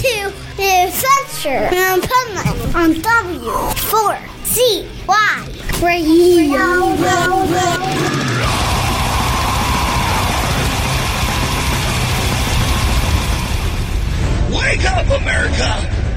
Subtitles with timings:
[0.00, 6.64] to Adventure in Puntland on W4CY Radio.
[14.56, 15.68] Wake up, America!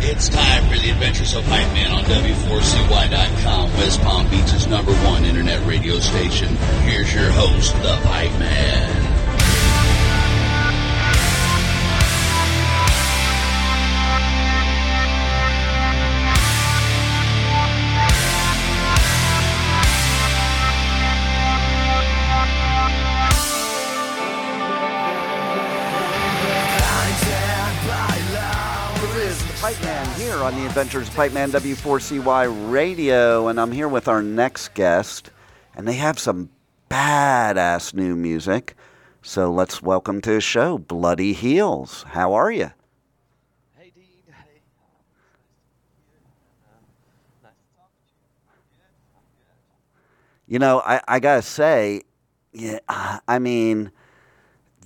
[0.05, 5.25] It's time for the Adventures of Hype Man on W4CY.com, West Palm Beach's number one
[5.25, 6.55] internet radio station.
[6.85, 9.02] Here's your host, the Hype Man.
[30.73, 35.29] Adventures of Pipe Man W4CY Radio, and I'm here with our next guest,
[35.75, 36.49] and they have some
[36.89, 38.75] badass new music.
[39.21, 42.05] So let's welcome to the show Bloody Heels.
[42.07, 42.71] How are you?
[43.77, 44.03] Hey, Dean.
[44.25, 44.61] Hey.
[50.47, 52.01] You know, I, I gotta say,
[52.51, 52.79] yeah,
[53.27, 53.91] I mean,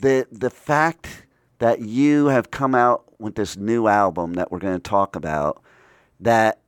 [0.01, 1.27] the the fact
[1.59, 5.63] that you have come out with this new album that we're going to talk about,
[6.19, 6.59] that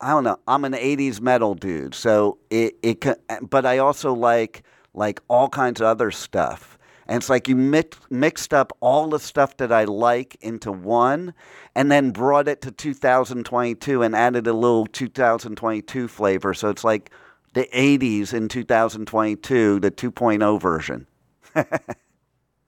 [0.00, 3.04] I don't know, I'm an '80s metal dude, so it it,
[3.48, 4.62] but I also like
[4.94, 6.78] like all kinds of other stuff.
[7.06, 11.34] And it's like you mix, mixed up all the stuff that I like into one
[11.74, 16.54] and then brought it to 2022 and added a little 2022 flavor.
[16.54, 17.10] So it's like
[17.52, 21.06] the 80s in 2022, the 2.0 version.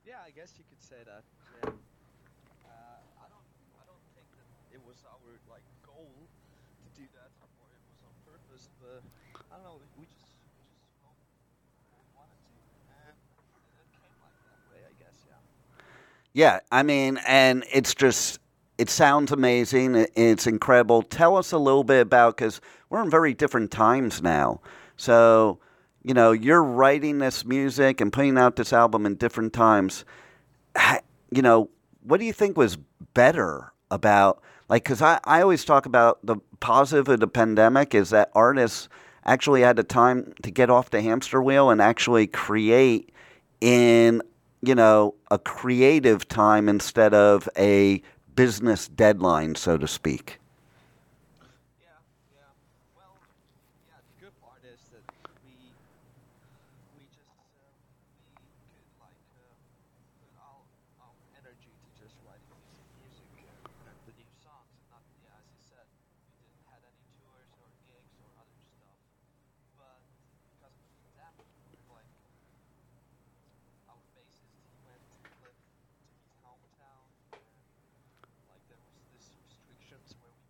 [0.07, 1.23] Yeah, I guess you could say that.
[1.63, 1.71] Yeah.
[2.65, 3.47] Uh, I don't,
[3.81, 5.19] I don't think that it was our
[5.51, 6.29] like goal
[6.83, 8.69] to do that, or it was on purpose.
[8.79, 9.03] But
[9.51, 9.81] I don't know.
[9.99, 11.19] We just, we just felt
[11.91, 12.57] we wanted to,
[13.03, 14.81] and it came like that way.
[14.87, 15.17] I guess.
[15.27, 15.41] Yeah.
[16.37, 18.41] Yeah, I mean, and it's just,
[18.77, 20.07] it sounds amazing.
[20.15, 21.01] It's incredible.
[21.01, 22.61] Tell us a little bit about, because
[22.91, 24.61] we're in very different times now.
[24.99, 25.61] So,
[26.05, 30.05] you know, you're writing this music and putting out this album in different times.
[31.31, 31.71] You know,
[32.03, 32.77] what do you think was
[33.15, 38.11] better about, like, because I, I always talk about the positive of the pandemic is
[38.11, 38.91] that artists
[39.25, 43.11] actually had the time to get off the hamster wheel and actually create
[43.63, 44.21] in
[44.63, 48.03] you know a creative time instead of a
[48.35, 50.39] business deadline so to speak
[51.81, 52.01] Yeah,
[52.33, 52.53] yeah.
[52.97, 53.19] Well,
[53.89, 54.01] yeah.
[54.07, 55.05] The good part is that
[55.45, 55.77] we
[56.95, 57.77] we just uh,
[58.43, 59.57] we could like uh,
[60.21, 60.67] put all
[61.01, 65.39] our energy to just writing music, music uh, and the new songs, and not yeah,
[65.41, 65.87] as you said,
[66.29, 68.99] we didn't had any tours or gigs or other stuff.
[69.79, 70.03] But
[70.47, 71.49] because of the pandemic,
[71.89, 72.11] like
[73.89, 75.03] our bassist, he went
[75.43, 75.75] lived to
[76.23, 77.11] his hometown.
[77.35, 77.55] And,
[78.49, 80.47] like there was this restrictions where we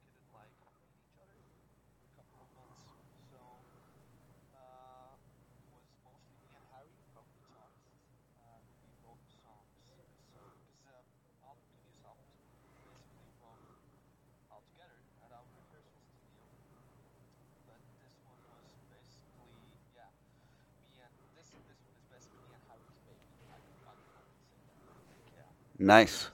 [25.79, 26.31] Nice.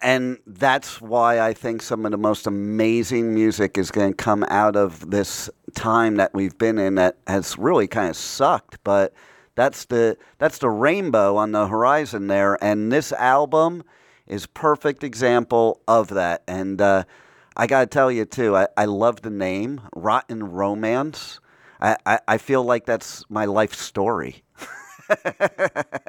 [0.00, 4.44] And that's why I think some of the most amazing music is going to come
[4.44, 9.12] out of this time that we've been in that has really kind of sucked but
[9.54, 13.82] that's the that's the rainbow on the horizon there and this album
[14.26, 17.04] is perfect example of that and uh,
[17.56, 21.40] I got to tell you too I, I love the name Rotten Romance.
[21.80, 24.42] I, I, I feel like that's my life story.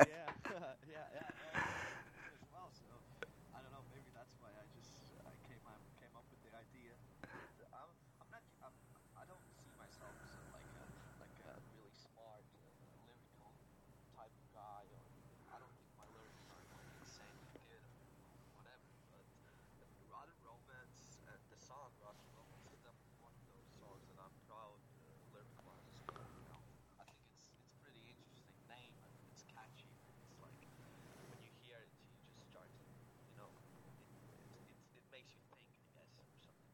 [0.05, 0.33] Yeah,
[0.89, 1.29] yeah, yeah.
[2.29, 2.85] As well, so
[3.53, 3.83] I don't know.
[3.93, 4.91] Maybe that's why I just
[5.23, 6.93] I came up came up with the idea.
[7.73, 7.89] I'm,
[8.21, 8.43] I'm not.
[8.63, 8.75] I'm,
[9.19, 10.85] I don't see myself as a, like a
[11.21, 13.51] like a really smart uh, lyrical
[14.15, 15.03] type of guy, or
[15.53, 18.87] I don't think my lyrics are like insanely good or whatever.
[19.11, 19.25] But
[19.99, 24.19] the Rotten Romance, uh, the song Rotten Romance, is definitely one of those songs that
[24.21, 25.93] I'm proud uh, lyric-wise.
[26.39, 26.61] You know,
[26.99, 29.89] I think it's it's a pretty interesting name and it's catchy.
[30.25, 30.57] It's like
[31.29, 32.69] when you hear it, you just start,
[33.29, 33.83] you know, it
[34.31, 36.67] it, it, it makes you think, I guess, or something.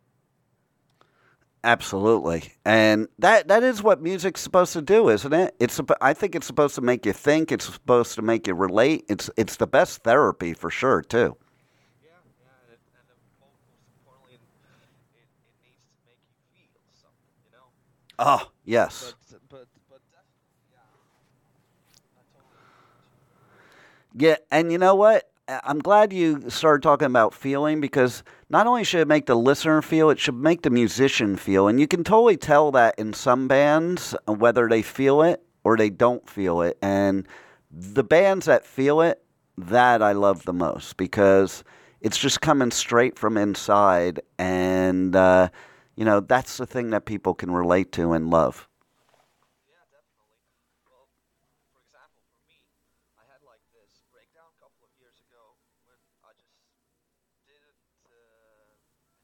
[1.61, 5.55] Absolutely, and that that is what music's supposed to do, isn't it?
[5.59, 7.51] It's I think it's supposed to make you think.
[7.51, 9.03] It's supposed to make you relate.
[9.09, 11.35] It's it's the best therapy for sure too.
[12.01, 12.79] Yeah, yeah, and,
[13.11, 14.41] and most importantly, it,
[15.13, 17.71] it, it needs to make you feel something, you know.
[18.19, 20.87] Oh yes, But but but definitely, yeah.
[22.33, 23.15] Totally agree with you.
[24.13, 25.29] yeah, and you know what?
[25.63, 29.81] I'm glad you started talking about feeling because not only should it make the listener
[29.81, 33.47] feel, it should make the musician feel, and you can totally tell that in some
[33.47, 37.27] bands uh, whether they feel it or they don't feel it, and
[37.71, 39.21] the bands that feel it,
[39.57, 41.63] that I love the most because
[42.01, 45.49] it's just coming straight from inside, and uh,
[45.95, 48.67] you know that's the thing that people can relate to and love.
[49.67, 50.43] Yeah, definitely.
[50.89, 51.07] Well,
[51.71, 52.59] for example, for me,
[53.15, 55.55] I had like this breakdown a couple of years ago
[55.87, 56.55] when I just
[57.47, 57.79] didn't
[58.09, 58.75] uh,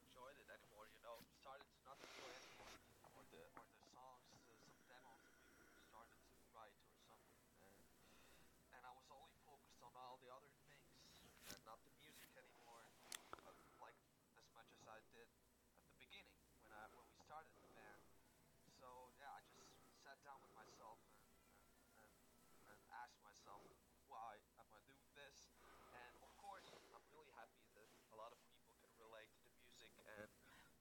[0.02, 0.88] enjoy it anymore.
[0.94, 2.76] You know, started to not enjoy anymore,
[3.12, 5.26] or the or the songs, uh, some demos
[5.60, 7.76] that we started to write or something, and,
[8.78, 10.90] and I was only focused on all the other things
[11.52, 12.86] and not the music anymore,
[13.46, 13.52] uh,
[13.82, 13.98] like
[14.38, 16.28] as much as I did at the beginning
[16.62, 18.02] when I when we started the band.
[18.78, 18.88] So
[19.18, 19.74] yeah, I just
[20.04, 21.24] sat down with myself and,
[22.04, 22.14] and, and,
[22.70, 23.64] and asked myself,
[24.12, 25.50] why am I doing this?
[25.96, 29.54] And of course, I'm really happy that a lot of people can relate to the
[29.64, 30.30] music and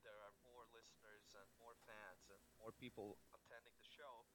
[0.03, 4.29] there are more listeners and more fans and more people attending the show.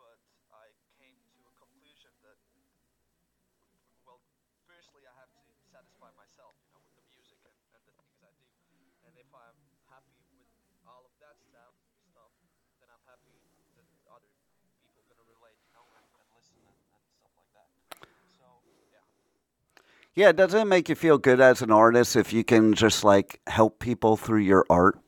[0.00, 0.16] But
[0.48, 2.40] I came to a conclusion that,
[4.08, 4.24] well,
[4.64, 8.24] firstly, I have to satisfy myself, you know, with the music and, and the things
[8.24, 8.48] I do.
[9.04, 9.60] And if I'm
[9.92, 10.48] happy with
[10.88, 11.76] all of that stuff,
[12.08, 12.32] stuff,
[12.80, 13.36] then I'm happy
[13.76, 14.32] that other
[14.80, 17.68] people gonna relate, you know, and, and listen and, and stuff like that.
[18.32, 19.04] So yeah,
[20.16, 23.40] Yeah, doesn't it make you feel good as an artist if you can just like
[23.46, 24.98] help people through your art?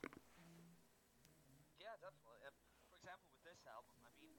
[1.81, 2.41] yeah, definitely.
[2.47, 2.55] And
[2.89, 4.39] for example, with this album, I mean,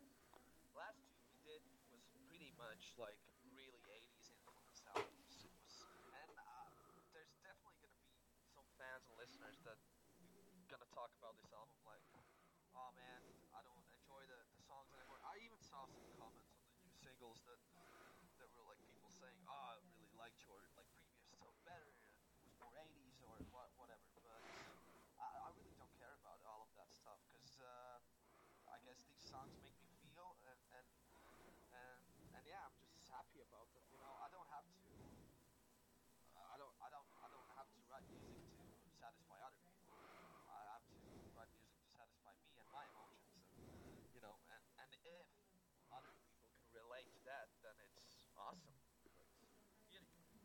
[0.73, 1.61] last two we did
[1.91, 3.19] was pretty much like
[3.53, 5.43] really 80s influence albums.
[5.43, 5.83] It was,
[6.15, 6.69] and uh,
[7.13, 8.15] there's definitely gonna be
[8.55, 9.77] some fans and listeners that
[10.71, 12.01] gonna talk about this album like,
[12.73, 13.21] oh man,
[13.53, 15.21] I don't enjoy the, the songs anymore.
[15.21, 17.59] I even saw some comments on the new singles that
[18.41, 21.93] that were like people saying, oh, I really liked your like previous stuff better.
[22.41, 24.01] It was more 80s or what, whatever.
[24.25, 24.41] But
[25.21, 28.01] I, I really don't care about all of that stuff because uh,
[28.67, 30.87] I guess these songs make me feel and and
[31.71, 32.01] and
[32.33, 33.85] and yeah, I'm just happy about them.
[33.93, 34.89] You know, I don't have to.
[36.35, 36.75] I don't.
[36.81, 37.09] I don't.
[37.21, 39.97] I don't have to write music to satisfy other people.
[40.49, 40.99] I have to
[41.37, 43.79] write music to satisfy me and my emotions, and
[44.13, 45.27] you know, and and if
[45.93, 48.77] other people can relate to that, then it's awesome.
[49.03, 49.13] But
[49.89, 49.99] you,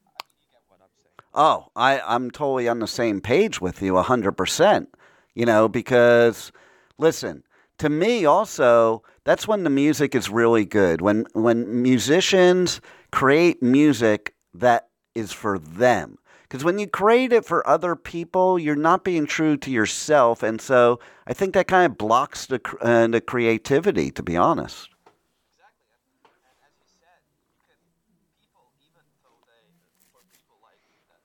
[0.04, 1.27] I mean, you get what I'm saying.
[1.38, 4.90] Oh, I, I'm totally on the same page with you 100%.
[5.35, 6.52] You know, because
[6.99, 7.45] listen,
[7.78, 11.00] to me also, that's when the music is really good.
[11.00, 12.80] When when musicians
[13.12, 16.18] create music that is for them.
[16.42, 20.61] Because when you create it for other people, you're not being true to yourself, and
[20.61, 24.11] so I think that kind of blocks the uh, the creativity.
[24.12, 24.88] To be honest.
[25.52, 26.09] Exactly, and,
[26.49, 27.76] and as you said, you can
[28.40, 29.64] people even though they
[30.12, 30.80] for people like
[31.12, 31.21] that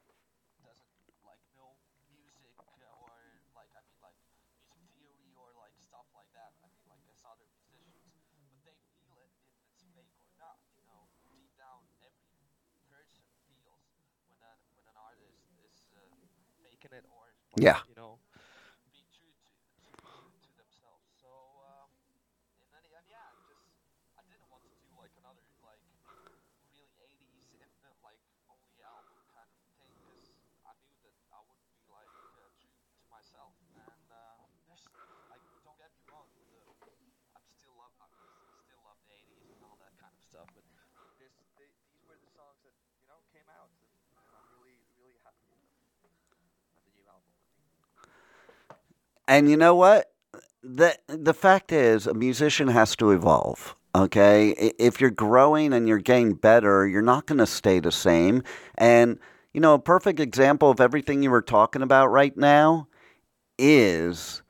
[0.63, 0.91] doesn't
[1.23, 1.71] like know
[2.11, 3.11] music uh, or
[3.55, 4.67] like I mean like music
[4.99, 6.51] theory or like stuff like that.
[6.59, 7.33] I mean like I saw
[10.37, 10.59] not?
[10.75, 12.27] You know, deep down, every
[12.91, 13.83] person feels
[14.27, 16.01] when an when an artist is uh,
[16.83, 17.79] faking it or like, Yeah.
[17.87, 18.19] you know,
[18.83, 19.47] being true to
[19.87, 19.91] to,
[20.43, 21.07] to themselves.
[21.15, 21.31] So
[21.63, 21.87] um,
[22.59, 23.63] in any end, yeah, just
[24.19, 25.79] I didn't want to do like another like
[26.67, 28.19] really 80s infinite like
[28.51, 30.27] only album kind of thing because
[30.67, 33.55] I knew that I wouldn't be like uh, true to myself.
[33.79, 34.83] And uh, there's
[35.31, 36.43] like don't get me wrong, the,
[37.31, 38.11] I'm still love I
[38.59, 40.67] still love the 80s and all that kind of stuff, but
[41.15, 43.87] this they, these were the songs that you know came out, and,
[44.19, 45.71] and I'm really really happy with them.
[46.03, 47.79] And the new album, I mean.
[49.27, 50.11] And you know what?
[50.63, 53.75] The the fact is, a musician has to evolve.
[53.95, 54.49] Okay,
[54.79, 58.43] if you're growing and you're getting better, you're not going to stay the same.
[58.75, 59.19] And
[59.53, 62.87] you know, a perfect example of everything you were talking about right now
[63.59, 64.41] is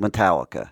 [0.00, 0.70] Metallica.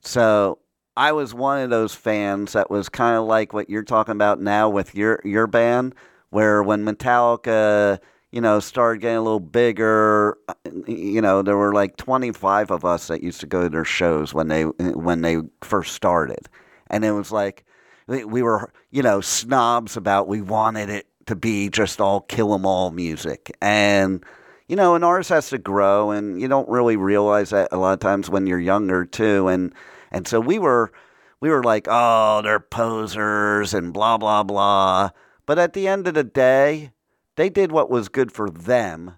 [0.00, 0.58] So
[0.96, 4.40] I was one of those fans that was kind of like what you're talking about
[4.40, 5.94] now with your your band,
[6.30, 7.98] where when Metallica,
[8.32, 10.38] you know, started getting a little bigger,
[10.86, 14.32] you know, there were like 25 of us that used to go to their shows
[14.32, 16.48] when they when they first started,
[16.88, 17.64] and it was like
[18.06, 22.54] we we were, you know, snobs about we wanted it to be just all kill
[22.54, 24.24] 'em all music, and
[24.68, 27.92] you know, an artist has to grow, and you don't really realize that a lot
[27.92, 29.48] of times when you're younger too.
[29.48, 29.74] And
[30.12, 30.92] and so we were,
[31.40, 35.10] we were like, oh, they're posers and blah blah blah.
[35.44, 36.92] But at the end of the day,
[37.40, 39.12] they did what was good for them.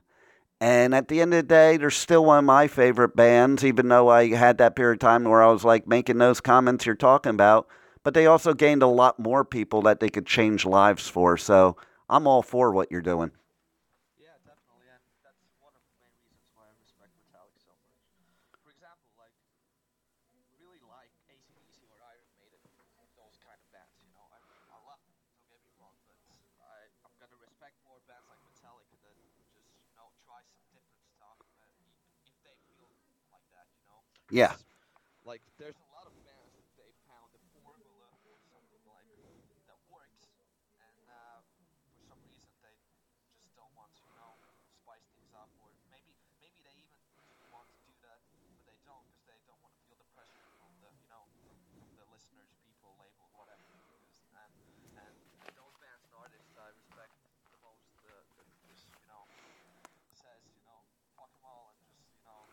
[0.61, 3.89] And at the end of the day, they're still one of my favorite bands, even
[3.89, 6.95] though I had that period of time where I was like making those comments you're
[6.95, 7.67] talking about.
[8.05, 11.37] But they also gained a lot more people that they could change lives for.
[11.37, 11.77] So
[12.09, 13.33] I'm all for what you're doing.
[14.19, 17.99] Yeah, definitely, and that's one of the main reasons why I respect Metallica so much.
[18.63, 19.35] For example, like
[20.63, 22.63] really like AC/DC or Iron Maiden,
[23.19, 23.99] those kind of bands.
[24.07, 24.39] You know, I,
[24.71, 25.15] I love them.
[25.19, 26.15] Don't get me wrong, but
[26.63, 29.51] I I'm gonna respect more bands like Metallica that just
[29.89, 31.99] you know try some different stuff, uh, even
[32.29, 32.89] if they feel
[33.33, 33.67] like that.
[33.75, 34.01] You know.
[34.33, 34.57] Yeah.
[35.29, 39.13] Like there's a lot of bands that they found a formula or something like
[39.69, 40.33] that works,
[40.81, 41.69] and uh, for
[42.09, 42.81] some reason they
[43.39, 44.41] just don't want to, you know,
[44.81, 46.81] spice things up, or maybe maybe they
[47.29, 48.25] even want to do that,
[48.57, 51.29] but they don't because they don't want to feel the pressure from the, you know,
[51.77, 53.69] from the listeners, people, label, whatever.
[53.85, 54.53] Because, and
[54.97, 55.15] and
[55.55, 57.13] those bands and artists I respect
[57.53, 59.29] the most, uh, that just you know
[60.11, 62.49] says, you know, fuck 'em all and just you know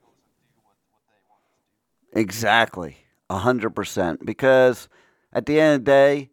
[0.00, 1.95] goes and do what what they want to do.
[2.12, 2.98] Exactly.
[3.30, 4.24] A hundred percent.
[4.24, 4.88] Because
[5.32, 6.30] at the end of the day,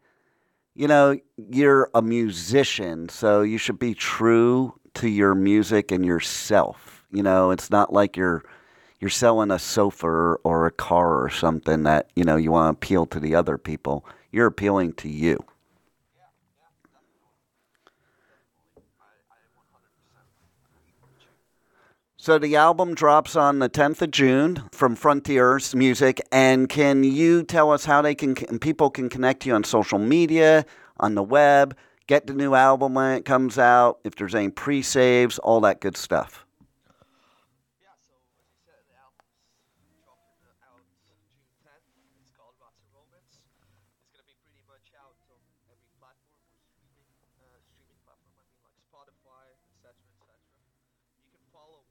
[0.76, 7.06] you know, you're a musician, so you should be true to your music and yourself.
[7.12, 8.44] You know, it's not like you're
[9.00, 12.86] you're selling a sofa or a car or something that, you know, you want to
[12.86, 14.06] appeal to the other people.
[14.32, 15.44] You're appealing to you.
[16.16, 17.38] Yeah, yeah, definitely.
[18.26, 18.84] Definitely.
[19.02, 20.26] I, I 100%
[20.64, 21.34] agree with you.
[22.24, 26.22] So the album drops on the 10th of June from Frontiers Music.
[26.32, 30.66] And can you tell us how they can people can connect you on social media,
[31.02, 31.76] on the web,
[32.08, 35.98] get the new album when it comes out, if there's any pre-saves, all that good
[35.98, 36.46] stuff.
[37.84, 39.28] Yeah, so as you said, the album's
[40.00, 41.28] dropping uh, out June
[41.68, 41.92] 10th.
[42.24, 43.36] It's called Rotten Romance.
[43.36, 48.40] It's gonna be pretty much out on every platform or streaming uh, streaming platform.
[48.40, 50.40] I mean, like Spotify, etc., etc.
[51.28, 51.84] You can follow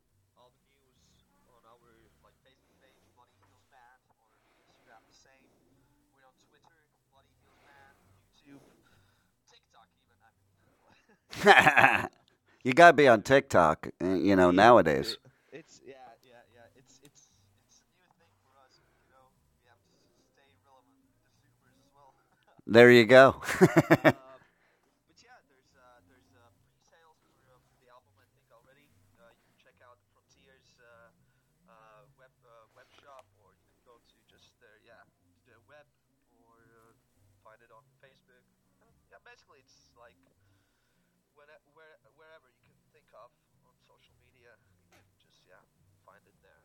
[0.43, 1.23] all the news
[1.55, 1.79] on our
[2.27, 5.47] like Facebook page, Bloody Heels Band, or Instagram the same.
[6.13, 6.79] We're on Twitter,
[7.11, 8.65] Bloody Heels Band, YouTube,
[9.51, 10.19] TikTok even.
[10.23, 12.09] I mean,
[12.65, 15.19] you got to be on TikTok, uh, you know, nowadays.
[15.53, 16.67] It's yeah, yeah, yeah.
[16.79, 17.29] It's it's
[17.67, 18.81] it's a new thing for us.
[19.05, 19.27] You know,
[19.61, 19.97] we have to
[20.33, 21.29] stay relevant with
[21.69, 22.15] as well.
[22.67, 23.37] There you go.
[23.61, 24.39] uh,
[25.09, 28.15] but yeah, there's uh, there's uh, pre-sales for, uh, for the album.
[28.17, 28.89] I think already.
[29.21, 31.11] Uh, you can check out Frontiers uh,
[31.69, 35.05] uh, web uh, web shop, or you can go to just their yeah
[35.45, 35.85] the web,
[36.39, 36.95] or uh,
[37.45, 38.45] find it on Facebook.
[38.81, 40.15] And, yeah, basically it's like
[41.35, 43.31] when where wherever you can think of
[43.67, 45.59] on social media, you can just yeah
[46.07, 46.63] find it there.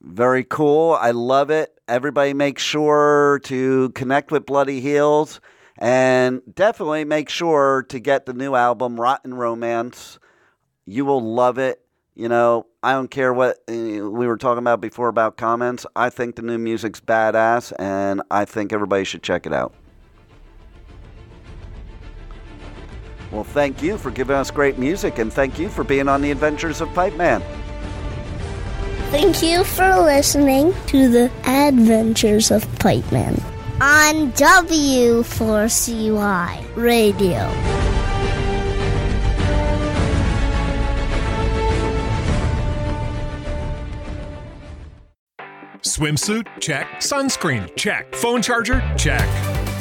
[0.00, 0.92] Very cool.
[0.92, 1.78] I love it.
[1.88, 5.40] Everybody make sure to connect with Bloody Heels
[5.78, 10.18] and definitely make sure to get the new album, Rotten Romance.
[10.86, 11.80] You will love it.
[12.14, 15.86] You know, I don't care what uh, we were talking about before about comments.
[15.96, 19.74] I think the new music's badass and I think everybody should check it out.
[23.32, 26.30] Well, thank you for giving us great music and thank you for being on the
[26.30, 27.42] Adventures of Pipe Man.
[29.10, 33.34] Thank you for listening to the Adventures of Pipe Man.
[33.80, 37.50] on W4CY Radio.
[45.82, 46.46] Swimsuit?
[46.60, 46.86] Check.
[46.98, 47.74] Sunscreen?
[47.76, 48.14] Check.
[48.14, 48.80] Phone charger?
[48.96, 49.28] Check.